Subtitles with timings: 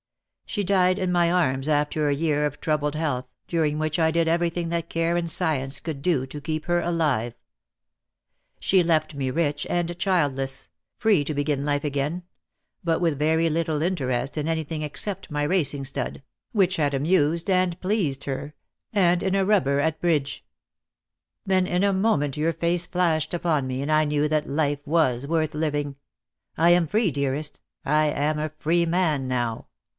[0.47, 4.27] She died in my arms after a year of troubled health, during which I did
[4.27, 7.35] everything that care and science could do to keep her alive.
[8.59, 10.67] She left me rich and childless,
[10.99, 12.23] firee to begin life again—
[12.83, 16.21] but with very little interest in anything ex cept my racing stud—
[16.51, 18.53] which had amused and pleased her—
[18.91, 20.43] and in a rubber at Bridge.
[21.47, 21.69] DEAD LOVE HAS CHAINS.
[21.69, 24.85] 22^ "Then in a moment your face flashed upon me, and I knew that life
[24.85, 25.95] was worth living.
[26.57, 29.67] I am free, dearest, I am a free man now.